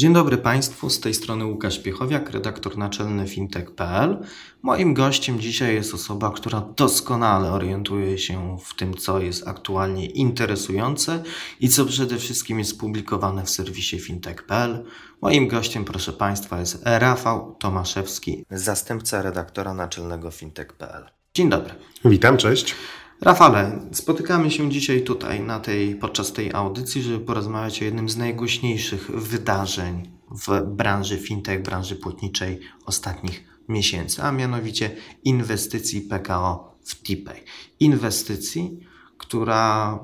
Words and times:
Dzień 0.00 0.12
dobry 0.12 0.38
Państwu, 0.38 0.90
z 0.90 1.00
tej 1.00 1.14
strony 1.14 1.44
Łukasz 1.44 1.78
Piechowiak, 1.78 2.30
redaktor 2.30 2.78
naczelny 2.78 3.28
fintech.pl. 3.28 4.18
Moim 4.62 4.94
gościem 4.94 5.40
dzisiaj 5.40 5.74
jest 5.74 5.94
osoba, 5.94 6.30
która 6.30 6.60
doskonale 6.76 7.52
orientuje 7.52 8.18
się 8.18 8.56
w 8.64 8.74
tym, 8.74 8.94
co 8.94 9.20
jest 9.20 9.48
aktualnie 9.48 10.06
interesujące 10.06 11.22
i 11.60 11.68
co 11.68 11.84
przede 11.84 12.16
wszystkim 12.16 12.58
jest 12.58 12.80
publikowane 12.80 13.44
w 13.44 13.50
serwisie 13.50 13.98
fintech.pl. 13.98 14.84
Moim 15.22 15.48
gościem, 15.48 15.84
proszę 15.84 16.12
Państwa, 16.12 16.60
jest 16.60 16.82
Rafał 16.84 17.56
Tomaszewski, 17.58 18.44
zastępca 18.50 19.22
redaktora 19.22 19.74
naczelnego 19.74 20.30
fintech.pl. 20.30 21.04
Dzień 21.34 21.48
dobry. 21.48 21.74
Witam, 22.04 22.36
cześć. 22.36 22.74
Rafale, 23.20 23.80
spotykamy 23.92 24.50
się 24.50 24.70
dzisiaj 24.70 25.02
tutaj 25.02 25.40
na 25.40 25.60
tej, 25.60 25.96
podczas 25.96 26.32
tej 26.32 26.52
audycji, 26.52 27.02
żeby 27.02 27.24
porozmawiać 27.24 27.82
o 27.82 27.84
jednym 27.84 28.08
z 28.08 28.16
najgłośniejszych 28.16 29.10
wydarzeń 29.10 30.10
w 30.30 30.60
branży 30.60 31.18
fintech, 31.18 31.62
branży 31.62 31.96
płatniczej 31.96 32.60
ostatnich 32.86 33.44
miesięcy, 33.68 34.22
a 34.22 34.32
mianowicie 34.32 34.96
inwestycji 35.24 36.00
PKO 36.00 36.76
w 36.84 36.94
TPay. 36.94 37.44
Inwestycji, 37.80 38.80
która 39.18 39.98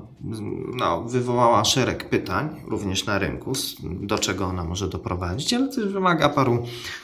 no, 0.75 1.03
wywołała 1.03 1.65
szereg 1.65 2.09
pytań 2.09 2.61
również 2.67 3.05
na 3.05 3.19
rynku, 3.19 3.51
do 3.83 4.19
czego 4.19 4.45
ona 4.45 4.63
może 4.63 4.89
doprowadzić, 4.89 5.53
ale 5.53 5.67
też 5.67 5.85
wymaga 5.85 6.29
paru 6.29 6.63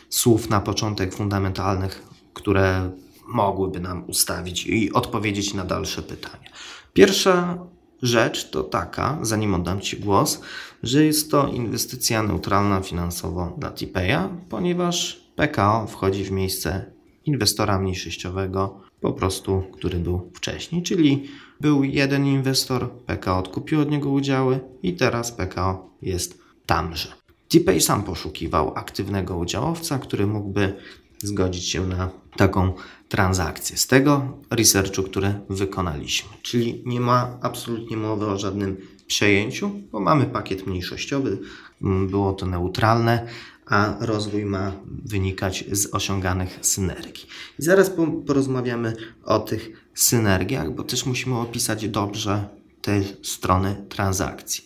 słów 0.09 0.49
na 0.49 0.59
początek 0.59 1.15
fundamentalnych, 1.15 2.07
które 2.33 2.91
mogłyby 3.27 3.79
nam 3.79 4.03
ustawić 4.07 4.67
i 4.67 4.93
odpowiedzieć 4.93 5.53
na 5.53 5.65
dalsze 5.65 6.03
pytania. 6.03 6.49
Pierwsza 6.93 7.57
rzecz 8.01 8.49
to 8.49 8.63
taka, 8.63 9.19
zanim 9.21 9.53
oddam 9.53 9.81
Ci 9.81 9.99
głos, 9.99 10.41
że 10.83 11.05
jest 11.05 11.31
to 11.31 11.47
inwestycja 11.47 12.23
neutralna 12.23 12.81
finansowo 12.81 13.55
dla 13.57 13.71
Tipeya, 13.71 14.29
ponieważ 14.49 15.23
PKO 15.35 15.87
wchodzi 15.87 16.23
w 16.23 16.31
miejsce 16.31 16.91
inwestora 17.25 17.79
mniejszościowego, 17.79 18.81
po 19.01 19.13
prostu, 19.13 19.63
który 19.73 19.99
był 19.99 20.31
wcześniej, 20.33 20.83
czyli 20.83 21.27
był 21.61 21.83
jeden 21.83 22.25
inwestor, 22.25 22.91
PKO 22.91 23.37
odkupił 23.37 23.81
od 23.81 23.91
niego 23.91 24.09
udziały 24.09 24.59
i 24.83 24.93
teraz 24.93 25.31
PKO 25.31 25.89
jest 26.01 26.39
tamże. 26.65 27.13
Tipay 27.49 27.81
sam 27.81 28.03
poszukiwał 28.03 28.73
aktywnego 28.75 29.37
udziałowca, 29.37 29.99
który 29.99 30.27
mógłby 30.27 30.73
zgodzić 31.19 31.69
się 31.69 31.87
na 31.87 32.22
taką 32.37 32.73
transakcję 33.09 33.77
z 33.77 33.87
tego 33.87 34.37
researchu, 34.49 35.03
który 35.03 35.33
wykonaliśmy. 35.49 36.29
Czyli 36.41 36.83
nie 36.85 36.99
ma 36.99 37.37
absolutnie 37.41 37.97
mowy 37.97 38.25
o 38.25 38.37
żadnym 38.37 38.77
przejęciu, 39.07 39.71
bo 39.91 39.99
mamy 39.99 40.25
pakiet 40.25 40.67
mniejszościowy, 40.67 41.39
było 41.81 42.33
to 42.33 42.45
neutralne, 42.45 43.27
a 43.65 43.95
rozwój 43.99 44.45
ma 44.45 44.71
wynikać 45.05 45.65
z 45.71 45.93
osiąganych 45.93 46.59
synergii. 46.61 47.25
I 47.59 47.63
zaraz 47.63 47.91
porozmawiamy 48.27 48.93
o 49.23 49.39
tych 49.39 49.89
synergiach, 49.93 50.75
bo 50.75 50.83
też 50.83 51.05
musimy 51.05 51.39
opisać 51.39 51.89
dobrze 51.89 52.49
te 52.81 53.01
strony 53.21 53.85
transakcji. 53.89 54.65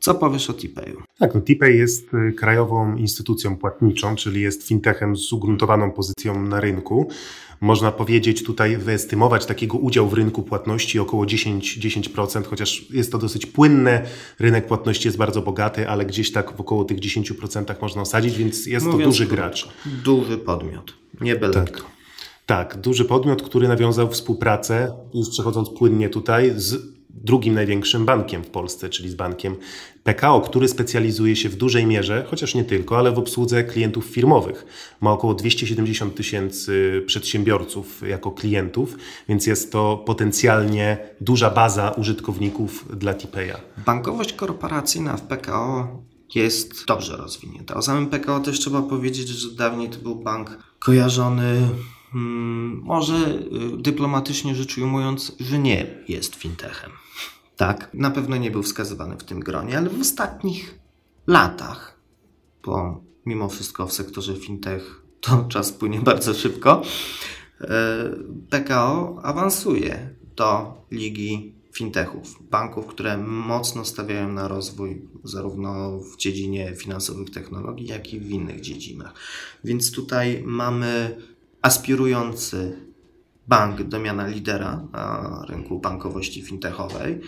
Co 0.00 0.14
powiesz 0.14 0.50
o 0.50 0.54
Tipeyu? 0.54 1.02
Tak, 1.18 1.34
no 1.34 1.40
Tipay 1.40 1.76
jest 1.76 2.14
y, 2.14 2.32
krajową 2.32 2.96
instytucją 2.96 3.56
płatniczą, 3.56 4.16
czyli 4.16 4.40
jest 4.40 4.68
fintechem 4.68 5.16
z 5.16 5.32
ugruntowaną 5.32 5.90
pozycją 5.90 6.42
na 6.42 6.60
rynku. 6.60 7.08
Można 7.60 7.92
powiedzieć 7.92 8.42
tutaj 8.42 8.76
wyestymować 8.76 9.46
takiego 9.46 9.78
udział 9.78 10.08
w 10.08 10.12
rynku 10.12 10.42
płatności 10.42 10.98
około 10.98 11.24
10%, 11.24 11.58
10%, 11.58 12.46
chociaż 12.46 12.90
jest 12.90 13.12
to 13.12 13.18
dosyć 13.18 13.46
płynne. 13.46 14.06
Rynek 14.38 14.66
płatności 14.66 15.08
jest 15.08 15.18
bardzo 15.18 15.42
bogaty, 15.42 15.88
ale 15.88 16.06
gdzieś 16.06 16.32
tak 16.32 16.56
w 16.56 16.60
około 16.60 16.84
tych 16.84 16.98
10% 16.98 17.74
można 17.82 18.02
osadzić, 18.02 18.36
więc 18.36 18.66
jest 18.66 18.86
Mówiąc 18.86 19.02
to 19.02 19.08
duży 19.08 19.26
gracz. 19.26 19.68
Duży 20.04 20.38
podmiot, 20.38 20.94
nie 21.20 21.36
byle 21.36 21.54
tak. 21.54 21.82
Tak, 22.46 22.76
duży 22.80 23.04
podmiot, 23.04 23.42
który 23.42 23.68
nawiązał 23.68 24.10
współpracę, 24.10 24.92
już 25.14 25.28
przechodząc 25.28 25.68
płynnie 25.70 26.08
tutaj, 26.08 26.52
z 26.56 26.97
drugim 27.24 27.54
największym 27.54 28.04
bankiem 28.04 28.44
w 28.44 28.50
Polsce, 28.50 28.88
czyli 28.88 29.10
z 29.10 29.14
bankiem 29.14 29.56
PKO, 30.04 30.40
który 30.40 30.68
specjalizuje 30.68 31.36
się 31.36 31.48
w 31.48 31.56
dużej 31.56 31.86
mierze, 31.86 32.24
chociaż 32.30 32.54
nie 32.54 32.64
tylko, 32.64 32.98
ale 32.98 33.12
w 33.12 33.18
obsłudze 33.18 33.64
klientów 33.64 34.04
firmowych. 34.04 34.66
Ma 35.00 35.12
około 35.12 35.34
270 35.34 36.14
tysięcy 36.14 37.02
przedsiębiorców 37.06 38.02
jako 38.08 38.30
klientów, 38.30 38.96
więc 39.28 39.46
jest 39.46 39.72
to 39.72 40.02
potencjalnie 40.06 40.98
duża 41.20 41.50
baza 41.50 41.90
użytkowników 41.90 42.98
dla 42.98 43.14
Tipeya. 43.14 43.56
Bankowość 43.86 44.32
korporacyjna 44.32 45.16
w 45.16 45.22
PKO 45.22 45.88
jest 46.34 46.86
dobrze 46.86 47.16
rozwinięta. 47.16 47.74
O 47.74 47.82
samym 47.82 48.06
PKO 48.06 48.40
też 48.40 48.60
trzeba 48.60 48.82
powiedzieć, 48.82 49.28
że 49.28 49.50
dawniej 49.50 49.88
to 49.88 49.98
był 49.98 50.14
bank 50.14 50.58
kojarzony 50.78 51.68
hmm, 52.12 52.80
może 52.84 53.14
y, 53.14 53.76
dyplomatycznie 53.76 54.54
rzecz 54.54 54.78
ujmując, 54.78 55.32
że 55.40 55.58
nie 55.58 55.86
jest 56.08 56.34
fintechem. 56.34 56.90
Tak, 57.56 57.90
na 57.94 58.10
pewno 58.10 58.36
nie 58.36 58.50
był 58.50 58.62
wskazywany 58.62 59.16
w 59.16 59.24
tym 59.24 59.40
gronie, 59.40 59.78
ale 59.78 59.90
w 59.90 60.00
ostatnich 60.00 60.78
latach, 61.26 61.98
bo 62.64 63.00
mimo 63.26 63.48
wszystko 63.48 63.86
w 63.86 63.92
sektorze 63.92 64.36
fintech 64.36 65.02
to 65.20 65.44
czas 65.48 65.72
płynie 65.72 66.00
bardzo 66.00 66.34
szybko, 66.34 66.82
e, 67.60 67.68
PKO 68.50 69.20
awansuje 69.22 70.10
do 70.36 70.74
ligi 70.90 71.54
fintechów, 71.72 72.42
banków, 72.50 72.86
które 72.86 73.18
mocno 73.18 73.84
stawiają 73.84 74.32
na 74.32 74.48
rozwój 74.48 75.02
zarówno 75.24 75.98
w 75.98 76.16
dziedzinie 76.16 76.76
finansowych 76.76 77.30
technologii, 77.30 77.86
jak 77.86 78.12
i 78.12 78.20
w 78.20 78.30
innych 78.30 78.60
dziedzinach. 78.60 79.14
Więc 79.64 79.92
tutaj 79.92 80.42
mamy 80.46 81.16
aspirujący 81.62 82.88
bank 83.48 83.82
do 83.82 84.00
miana 84.00 84.26
lidera 84.26 84.82
na 84.92 85.44
rynku 85.48 85.80
bankowości 85.80 86.42
fintechowej. 86.42 87.20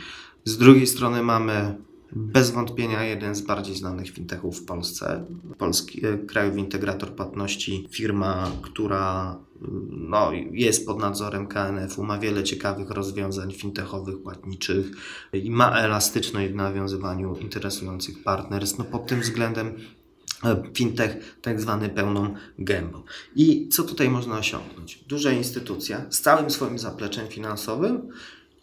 Z 0.44 0.58
drugiej 0.58 0.86
strony 0.86 1.22
mamy 1.22 1.76
bez 2.12 2.50
wątpienia 2.50 3.04
jeden 3.04 3.34
z 3.34 3.41
bardziej 3.41 3.76
znanych 3.76 4.10
fintechów 4.10 4.60
w 4.60 4.64
Polsce. 4.64 5.24
Polski 5.58 6.06
e, 6.06 6.18
Krajowy 6.18 6.58
Integrator 6.58 7.14
Płatności, 7.14 7.88
firma, 7.91 8.50
która 8.62 9.36
no, 9.91 10.30
jest 10.52 10.86
pod 10.86 10.98
nadzorem 10.98 11.47
KNF-u, 11.47 12.04
ma 12.04 12.18
wiele 12.18 12.44
ciekawych 12.44 12.91
rozwiązań 12.91 13.52
fintechowych, 13.52 14.22
płatniczych 14.22 14.91
i 15.32 15.50
ma 15.50 15.78
elastyczność 15.78 16.52
w 16.52 16.54
nawiązywaniu 16.56 17.36
interesujących 17.36 18.22
partnerstw. 18.22 18.78
No, 18.78 18.84
pod 18.84 19.06
tym 19.06 19.20
względem 19.20 19.74
fintech 20.74 21.38
tak 21.42 21.60
zwany 21.60 21.88
pełną 21.88 22.34
gębą. 22.58 23.02
I 23.36 23.68
co 23.68 23.82
tutaj 23.82 24.08
można 24.08 24.38
osiągnąć? 24.38 25.04
Duża 25.08 25.32
instytucja 25.32 26.04
z 26.10 26.20
całym 26.20 26.50
swoim 26.50 26.78
zapleczem 26.78 27.28
finansowym 27.28 28.09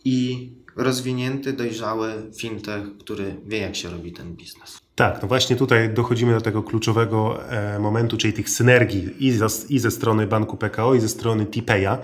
i 0.05 0.49
rozwinięty, 0.75 1.53
dojrzały 1.53 2.13
fintech, 2.37 2.97
który 2.99 3.35
wie, 3.45 3.57
jak 3.57 3.75
się 3.75 3.89
robi 3.89 4.11
ten 4.11 4.35
biznes. 4.35 4.79
Tak, 4.95 5.21
no 5.21 5.27
właśnie 5.27 5.55
tutaj 5.55 5.93
dochodzimy 5.93 6.33
do 6.33 6.41
tego 6.41 6.63
kluczowego 6.63 7.49
e, 7.49 7.79
momentu, 7.79 8.17
czyli 8.17 8.33
tych 8.33 8.49
synergii 8.49 9.09
i, 9.19 9.39
i 9.69 9.79
ze 9.79 9.91
strony 9.91 10.27
banku 10.27 10.57
PKO, 10.57 10.95
i 10.95 10.99
ze 10.99 11.09
strony 11.09 11.45
Tipeya. 11.45 11.97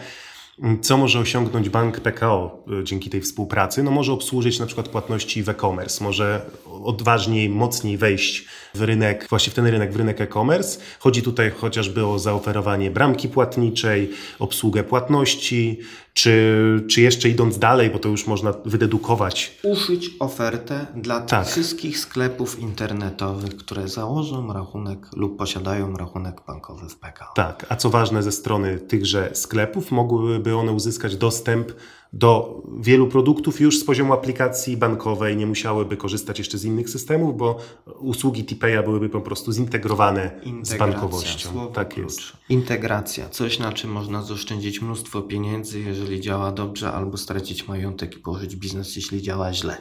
Co 0.82 0.98
może 0.98 1.20
osiągnąć 1.20 1.70
bank 1.70 2.00
PKO 2.00 2.64
e, 2.82 2.84
dzięki 2.84 3.10
tej 3.10 3.22
współpracy? 3.22 3.84
No 3.84 3.92
może 3.92 4.14
obsłużyć 4.14 4.60
na 4.60 4.66
przykład 4.66 4.90
płatności 4.90 5.44
w 5.44 5.50
e-commerce, 5.50 6.04
może 6.04 6.46
odważniej, 6.84 7.50
mocniej 7.50 7.98
wejść 7.98 8.46
w 8.74 8.82
rynek, 8.82 9.28
właśnie 9.30 9.52
w 9.52 9.54
ten 9.54 9.68
rynek, 9.68 9.94
w 9.94 9.96
rynek 9.96 10.22
e-commerce. 10.22 10.80
Chodzi 11.00 11.22
tutaj 11.22 11.52
chociażby 11.52 12.06
o 12.06 12.20
zaoferowanie 12.20 12.92
bramki 12.92 13.30
płatniczej, 13.30 14.10
obsługę 14.40 14.84
płatności, 14.84 15.80
czy, 16.14 16.86
czy 16.90 17.02
jeszcze 17.02 17.30
idąc 17.30 17.60
dalej, 17.60 17.90
bo 17.90 18.00
to 18.00 18.10
już 18.10 18.28
można 18.28 18.54
wydedukować. 18.66 19.58
Uszyć 19.64 20.10
ofertę 20.20 20.86
dla 20.96 21.22
tak. 21.22 21.48
wszystkich 21.48 22.00
sklepów 22.00 22.60
internetowych, 22.60 23.58
które 23.58 23.88
założą 23.88 24.54
rachunek 24.54 25.00
lub 25.16 25.38
posiadają 25.38 25.98
rachunek 25.98 26.42
bankowy 26.48 26.90
w 26.90 26.96
PKO. 26.96 27.34
Tak, 27.36 27.66
a 27.70 27.76
co 27.76 27.90
ważne 27.90 28.24
ze 28.24 28.32
strony 28.32 28.80
tychże 28.80 29.30
sklepów, 29.34 29.92
mogłyby 29.92 30.56
one 30.56 30.72
uzyskać 30.72 31.16
dostęp 31.16 31.72
do 32.14 32.62
wielu 32.80 33.08
produktów 33.08 33.62
już 33.62 33.80
z 33.80 33.84
poziomu 33.84 34.14
aplikacji 34.14 34.78
bankowej, 34.78 35.38
nie 35.38 35.48
musiałyby 35.48 35.98
korzystać 35.98 36.40
jeszcze 36.40 36.58
z 36.58 36.66
innych 36.66 36.90
systemów, 36.90 37.38
bo 37.38 37.60
usługi 38.00 38.44
TPaya 38.44 38.84
byłyby 38.86 39.10
po 39.10 39.22
prostu 39.22 39.52
zintegrowane 39.52 40.42
z 40.62 40.78
bankowością. 40.78 41.72
Tak 41.74 41.94
klucz. 41.94 42.18
jest. 42.18 42.34
Integracja, 42.50 43.30
coś 43.30 43.60
na 43.60 43.74
czym 43.74 43.92
można 43.92 44.24
zaoszczędzić 44.24 44.82
mnóstwo 44.82 45.22
pieniędzy, 45.22 45.80
jeżeli 45.80 46.22
działa 46.22 46.52
dobrze, 46.52 46.92
albo 46.92 47.18
stracić 47.18 47.68
majątek 47.68 48.16
i 48.16 48.20
położyć 48.20 48.56
biznes, 48.56 48.96
jeśli 48.96 49.22
działa 49.22 49.54
źle. 49.54 49.78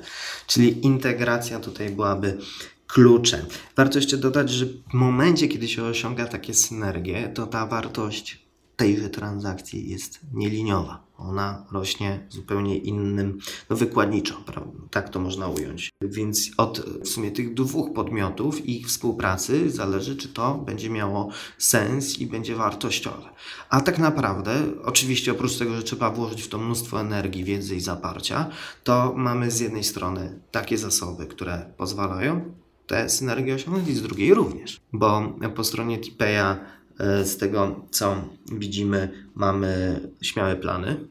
Czyli 0.47 0.87
integracja 0.87 1.61
tutaj 1.61 1.91
byłaby 1.91 2.39
kluczem. 2.87 3.47
Warto 3.77 3.99
jeszcze 3.99 4.17
dodać, 4.17 4.51
że 4.51 4.67
w 4.67 4.95
momencie, 4.95 5.49
kiedy 5.49 5.69
się 5.69 5.85
osiąga 5.85 6.27
takie 6.27 6.55
synergie, 6.55 7.29
to 7.35 7.47
ta 7.47 7.67
wartość 7.67 8.42
tejże 8.77 9.11
transakcji 9.11 9.91
jest 9.91 10.21
nieliniowa. 10.33 11.07
Ona 11.19 11.67
rośnie 11.73 12.27
zupełnie 12.29 12.79
innym, 12.79 13.39
no 13.71 13.77
wykładniczo, 13.77 14.35
prawda? 14.47 14.83
tak 14.91 15.09
to 15.09 15.21
można 15.21 15.49
ująć. 15.49 15.91
Więc 16.03 16.51
od 16.57 16.81
w 16.81 17.09
sumie 17.09 17.31
tych 17.31 17.55
dwóch 17.55 17.93
podmiotów 17.93 18.67
i 18.67 18.81
ich 18.81 18.87
współpracy 18.87 19.71
zależy, 19.71 20.17
czy 20.17 20.29
to 20.29 20.55
będzie 20.55 20.91
miało 20.91 21.29
sens 21.59 22.19
i 22.19 22.27
będzie 22.27 22.57
wartościowe. 22.57 23.29
A 23.71 23.81
tak 23.81 23.99
naprawdę, 23.99 24.55
oczywiście 24.85 25.33
oprócz 25.33 25.59
tego, 25.59 25.77
że 25.77 25.83
trzeba 25.83 26.11
włożyć 26.11 26.43
w 26.43 26.49
to 26.49 26.59
mnóstwo 26.59 27.01
energii, 27.01 27.45
wiedzy 27.45 27.77
i 27.77 27.81
zaparcia, 27.81 28.51
to 28.85 29.15
mamy 29.17 29.51
z 29.51 29.61
jednej 29.61 29.85
strony 29.85 30.41
takie 30.51 30.79
zasoby, 30.79 31.27
które 31.27 31.73
pozwalają 31.77 32.55
te 32.87 33.09
synergie 33.09 33.55
osiągnąć 33.55 33.89
i 33.89 33.95
z 33.95 34.03
drugiej 34.03 34.35
również. 34.35 34.81
Bo 34.93 35.33
po 35.55 35.65
stronie 35.65 35.99
Tipeya 35.99 36.57
z 36.99 37.37
tego 37.37 37.87
co 37.91 38.17
widzimy 38.53 39.09
mamy 39.35 40.01
śmiałe 40.21 40.57
plany, 40.57 41.09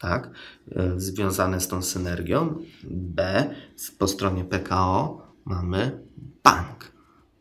tak, 0.00 0.30
e, 0.72 1.00
związane 1.00 1.60
z 1.60 1.68
tą 1.68 1.82
synergią. 1.82 2.54
B 2.84 3.44
po 3.98 4.08
stronie 4.08 4.44
PKO 4.44 5.22
mamy 5.44 6.00
bank. 6.44 6.92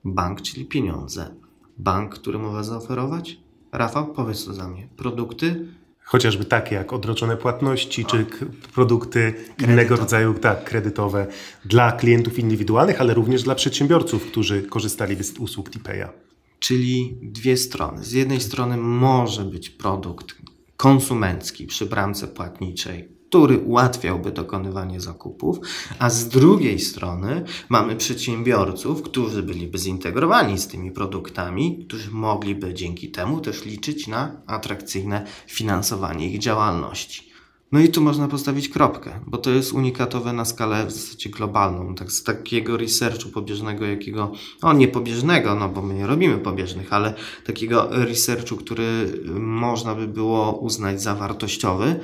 Bank, 0.04 0.42
czyli 0.42 0.66
pieniądze. 0.66 1.36
Bank, 1.78 2.16
który 2.16 2.40
może 2.40 2.64
zaoferować? 2.64 3.40
Rafał, 3.72 4.14
powiedz 4.14 4.46
to 4.46 4.54
za 4.54 4.68
mnie. 4.68 4.88
Produkty 4.98 5.66
chociażby 6.06 6.46
takie 6.46 6.76
jak 6.76 6.94
odroczone 6.94 7.38
płatności, 7.38 8.06
czy 8.06 8.26
produkty 8.74 9.34
innego 9.64 9.96
rodzaju 9.96 10.34
tak, 10.34 10.64
kredytowe 10.64 11.28
dla 11.66 11.92
klientów 11.92 12.40
indywidualnych, 12.40 13.02
ale 13.02 13.14
również 13.14 13.44
dla 13.44 13.56
przedsiębiorców, 13.56 14.26
którzy 14.26 14.64
korzystaliby 14.64 15.24
z 15.24 15.40
usług 15.40 15.70
Tipeya. 15.70 16.25
Czyli 16.60 17.18
dwie 17.22 17.58
strony. 17.58 18.04
Z 18.04 18.12
jednej 18.12 18.42
strony 18.42 18.78
może 18.78 19.46
być 19.46 19.70
produkt 19.70 20.36
konsumencki 20.78 21.68
przy 21.68 21.86
bramce 21.86 22.28
płatniczej, 22.28 23.10
który 23.30 23.58
ułatwiałby 23.58 24.32
dokonywanie 24.32 25.02
zakupów, 25.02 25.60
a 26.00 26.10
z 26.10 26.28
drugiej 26.28 26.80
strony 26.80 27.44
mamy 27.70 27.96
przedsiębiorców, 27.96 29.02
którzy 29.02 29.44
byliby 29.44 29.78
zintegrowani 29.78 30.58
z 30.58 30.68
tymi 30.68 30.92
produktami, 30.92 31.86
którzy 31.88 32.12
mogliby 32.12 32.74
dzięki 32.74 33.12
temu 33.12 33.42
też 33.42 33.66
liczyć 33.66 34.08
na 34.08 34.42
atrakcyjne 34.48 35.26
finansowanie 35.48 36.30
ich 36.30 36.40
działalności. 36.40 37.35
No 37.76 37.82
i 37.82 37.90
tu 37.90 38.02
można 38.02 38.28
postawić 38.28 38.70
kropkę, 38.70 39.20
bo 39.28 39.38
to 39.38 39.50
jest 39.50 39.74
unikatowe 39.74 40.34
na 40.34 40.46
skalę 40.46 40.86
w 40.86 40.92
zasadzie 40.92 41.30
globalną. 41.30 41.96
Tak, 41.96 42.12
z 42.12 42.24
takiego 42.24 42.78
researchu 42.78 43.30
pobieżnego, 43.30 43.86
jakiego, 43.86 44.32
no 44.64 44.74
nie 44.74 44.88
pobieżnego, 44.88 45.56
no 45.56 45.70
bo 45.70 45.82
my 45.82 45.94
nie 45.94 46.08
robimy 46.08 46.38
pobieżnych, 46.38 46.94
ale 46.94 47.14
takiego 47.46 47.88
researchu, 47.92 48.56
który 48.56 49.22
można 49.40 49.96
by 49.96 50.08
było 50.08 50.60
uznać 50.60 51.02
za 51.02 51.16
wartościowy, 51.16 52.00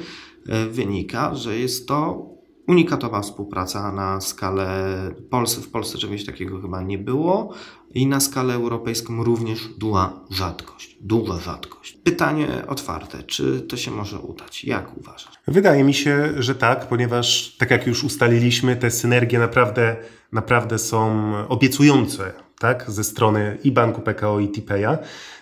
E, 0.47 0.65
wynika, 0.65 1.35
że 1.35 1.57
jest 1.57 1.87
to 1.87 2.29
unikatowa 2.67 3.21
współpraca 3.21 3.91
na 3.91 4.21
skalę 4.21 4.95
Polsce. 5.29 5.61
W 5.61 5.69
Polsce 5.69 5.97
czegoś 5.97 6.25
takiego 6.25 6.61
chyba 6.61 6.81
nie 6.81 6.97
było 6.97 7.53
i 7.93 8.07
na 8.07 8.19
skalę 8.19 8.53
europejską 8.53 9.23
również 9.23 9.67
duża 9.67 10.13
rzadkość. 10.29 10.97
Duża 11.01 11.39
rzadkość. 11.39 11.97
Pytanie 12.03 12.47
otwarte, 12.67 13.23
czy 13.23 13.61
to 13.61 13.77
się 13.77 13.91
może 13.91 14.19
udać? 14.19 14.63
Jak 14.63 14.97
uważasz? 14.97 15.33
Wydaje 15.47 15.83
mi 15.83 15.93
się, 15.93 16.33
że 16.37 16.55
tak, 16.55 16.87
ponieważ 16.87 17.55
tak 17.57 17.71
jak 17.71 17.87
już 17.87 18.03
ustaliliśmy, 18.03 18.75
te 18.75 18.91
synergie 18.91 19.39
naprawdę, 19.39 19.95
naprawdę 20.31 20.79
są 20.79 21.33
obiecujące 21.47 22.33
tak, 22.61 22.91
ze 22.91 23.03
strony 23.03 23.57
i 23.63 23.71
banku 23.71 24.01
PKO 24.01 24.39
i 24.39 24.49
Tipeya. 24.49 24.97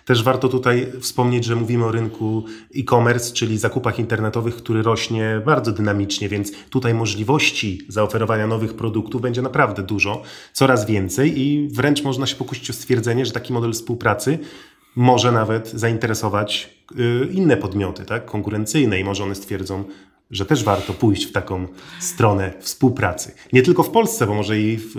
Też 0.06 0.24
warto 0.24 0.50
tutaj 0.50 0.92
wspomnieć, 1.02 1.46
że 1.46 1.56
mówimy 1.56 1.86
o 1.86 1.92
rynku 1.92 2.44
e-commerce, 2.76 3.34
czyli 3.34 3.58
zakupach 3.58 4.00
internetowych, 4.00 4.56
który 4.56 4.82
rośnie 4.82 5.42
bardzo 5.46 5.72
dynamicznie, 5.72 6.30
więc 6.30 6.52
tutaj 6.70 6.94
możliwości 6.94 7.82
zaoferowania 7.88 8.48
nowych 8.48 8.74
produktów 8.74 9.22
będzie 9.22 9.42
naprawdę 9.42 9.84
dużo, 9.84 10.22
coraz 10.54 10.86
więcej 10.86 11.40
i 11.40 11.68
wręcz 11.72 12.04
można 12.04 12.26
się 12.26 12.36
pokusić 12.36 12.70
o 12.70 12.74
stwierdzenie, 12.74 13.26
że 13.26 13.32
taki 13.32 13.54
model 13.54 13.74
współpracy 13.74 14.40
może 14.96 15.32
nawet 15.32 15.72
zainteresować 15.72 16.70
y, 17.00 17.28
inne 17.32 17.58
podmioty, 17.58 18.06
tak, 18.06 18.26
konkurencyjne 18.26 19.00
i 19.00 19.04
może 19.04 19.24
one 19.24 19.36
stwierdzą, 19.36 19.84
że 20.32 20.46
też 20.46 20.64
warto 20.64 20.94
pójść 20.94 21.26
w 21.26 21.32
taką 21.32 21.68
stronę 22.00 22.54
współpracy. 22.60 23.32
Nie 23.54 23.62
tylko 23.62 23.84
w 23.84 23.90
Polsce, 23.90 24.28
bo 24.28 24.34
może 24.34 24.60
i 24.60 24.78
w, 24.78 24.94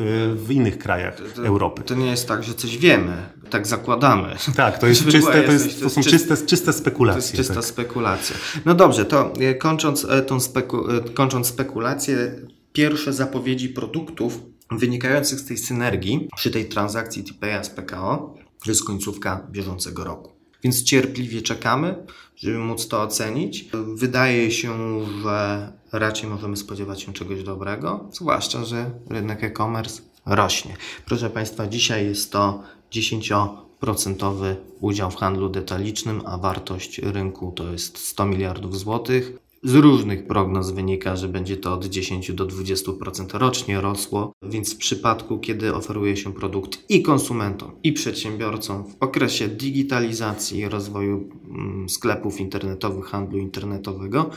w 0.47 0.50
innych 0.50 0.79
krajach 0.79 1.17
to, 1.37 1.47
Europy. 1.47 1.82
To 1.82 1.94
nie 1.94 2.06
jest 2.06 2.29
tak, 2.29 2.44
że 2.44 2.55
coś 2.55 2.79
wiemy, 2.79 3.12
tak 3.50 3.67
zakładamy. 3.67 4.37
Tak, 4.56 4.79
to, 4.79 4.87
jest 4.87 5.06
czyste, 5.12 5.43
to, 5.43 5.53
jest, 5.53 5.81
to 5.81 5.91
są 5.91 6.03
czyste, 6.03 6.37
czyste 6.37 6.73
spekulacje. 6.73 7.21
To 7.21 7.27
jest 7.27 7.37
czysta 7.37 7.55
tak. 7.55 7.65
spekulacja. 7.65 8.37
No 8.65 8.75
dobrze, 8.75 9.05
to 9.05 9.32
e, 9.41 9.55
kończąc, 9.55 10.05
e, 10.05 10.23
tą 10.23 10.41
speku, 10.41 10.91
e, 10.91 11.00
kończąc 11.00 11.47
spekulację, 11.47 12.41
pierwsze 12.73 13.12
zapowiedzi 13.12 13.69
produktów 13.69 14.43
wynikających 14.71 15.41
z 15.41 15.47
tej 15.47 15.59
synergii 15.59 16.29
przy 16.37 16.50
tej 16.50 16.69
transakcji 16.69 17.25
TPA 17.25 17.65
z 17.65 17.71
PKO 17.71 18.35
to 18.65 18.71
jest 18.71 18.85
końcówka 18.85 19.47
bieżącego 19.50 20.05
roku. 20.05 20.40
Więc 20.62 20.83
cierpliwie 20.83 21.43
czekamy, 21.43 21.95
żeby 22.37 22.59
móc 22.59 22.89
to 22.89 23.03
ocenić. 23.03 23.69
Wydaje 23.95 24.51
się, 24.51 25.01
że 25.23 25.73
raczej 25.93 26.31
możemy 26.31 26.57
spodziewać 26.57 27.03
się 27.03 27.12
czegoś 27.12 27.43
dobrego, 27.43 28.09
zwłaszcza, 28.12 28.65
że 28.65 28.91
rynek 29.11 29.45
e-commerce 29.45 30.03
rośnie. 30.27 30.77
Proszę 31.07 31.31
Państwa, 31.31 31.67
dzisiaj 31.67 32.07
jest 32.07 32.33
to 32.33 32.62
10% 32.93 34.55
udział 34.81 35.11
w 35.11 35.17
handlu 35.17 35.49
detalicznym, 35.49 36.23
a 36.27 36.39
wartość 36.39 36.99
rynku 36.99 37.53
to 37.53 37.73
jest 37.73 37.99
100 37.99 38.27
miliardów 38.27 38.79
złotych. 38.79 39.33
Z 39.62 39.75
różnych 39.75 40.27
prognoz 40.27 40.70
wynika, 40.70 41.17
że 41.17 41.29
będzie 41.29 41.56
to 41.56 41.75
od 41.75 41.84
10 41.84 42.32
do 42.32 42.46
20% 42.46 43.39
rocznie 43.39 43.81
rosło, 43.81 44.32
więc 44.43 44.75
w 44.75 44.77
przypadku, 44.77 45.39
kiedy 45.39 45.75
oferuje 45.75 46.17
się 46.17 46.34
produkt 46.34 46.84
i 46.89 47.03
konsumentom, 47.03 47.70
i 47.82 47.93
przedsiębiorcom 47.93 48.84
w 48.84 48.96
okresie 49.01 49.49
digitalizacji 49.49 50.58
i 50.58 50.69
rozwoju 50.69 51.29
mm, 51.49 51.89
sklepów 51.89 52.41
internetowych, 52.41 53.06
handlu 53.06 53.39
internetowego, 53.39 54.31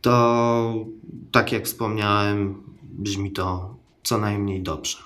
to 0.00 0.84
tak 1.32 1.52
jak 1.52 1.64
wspomniałem, 1.64 2.62
brzmi 2.82 3.32
to 3.32 3.76
co 4.02 4.18
najmniej 4.18 4.62
dobrze. 4.62 4.98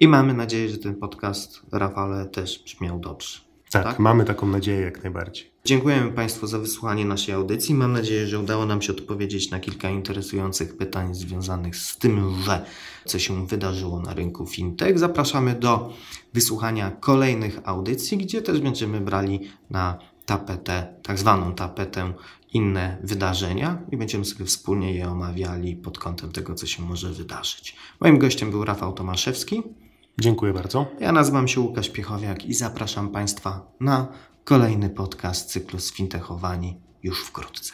I 0.00 0.08
mamy 0.08 0.34
nadzieję, 0.34 0.68
że 0.68 0.78
ten 0.78 0.94
podcast 0.94 1.62
Rafale 1.72 2.26
też 2.26 2.62
brzmiał 2.64 2.98
dobrze. 2.98 3.49
Tak, 3.70 3.84
tak, 3.84 3.98
mamy 3.98 4.24
taką 4.24 4.46
nadzieję 4.46 4.80
jak 4.80 5.02
najbardziej. 5.02 5.50
Dziękujemy 5.64 6.12
Państwu 6.12 6.46
za 6.46 6.58
wysłuchanie 6.58 7.04
naszej 7.04 7.34
audycji. 7.34 7.74
Mam 7.74 7.92
nadzieję, 7.92 8.26
że 8.26 8.38
udało 8.38 8.66
nam 8.66 8.82
się 8.82 8.92
odpowiedzieć 8.92 9.50
na 9.50 9.60
kilka 9.60 9.90
interesujących 9.90 10.76
pytań 10.76 11.14
związanych 11.14 11.76
z 11.76 11.98
tym, 11.98 12.42
że 12.44 12.64
co 13.04 13.18
się 13.18 13.46
wydarzyło 13.46 14.00
na 14.00 14.14
rynku 14.14 14.46
fintech. 14.46 14.98
Zapraszamy 14.98 15.54
do 15.54 15.92
wysłuchania 16.34 16.90
kolejnych 16.90 17.60
audycji, 17.64 18.18
gdzie 18.18 18.42
też 18.42 18.60
będziemy 18.60 19.00
brali 19.00 19.40
na 19.70 19.98
tapetę, 20.26 20.94
tak 21.02 21.18
zwaną 21.18 21.54
tapetę, 21.54 22.12
inne 22.52 22.98
wydarzenia 23.02 23.78
i 23.92 23.96
będziemy 23.96 24.24
sobie 24.24 24.44
wspólnie 24.44 24.94
je 24.94 25.08
omawiali 25.08 25.76
pod 25.76 25.98
kątem 25.98 26.32
tego, 26.32 26.54
co 26.54 26.66
się 26.66 26.82
może 26.82 27.10
wydarzyć. 27.10 27.76
Moim 28.00 28.18
gościem 28.18 28.50
był 28.50 28.64
Rafał 28.64 28.92
Tomaszewski. 28.92 29.62
Dziękuję 30.20 30.52
bardzo. 30.52 30.86
Ja 31.00 31.12
nazywam 31.12 31.48
się 31.48 31.60
Łukasz 31.60 31.90
Piechowiak 31.90 32.44
i 32.44 32.54
zapraszam 32.54 33.08
Państwa 33.08 33.72
na 33.80 34.08
kolejny 34.44 34.90
podcast 34.90 35.50
cyklu 35.50 35.80
Sfintechowani 35.80 36.80
już 37.02 37.24
wkrótce. 37.24 37.72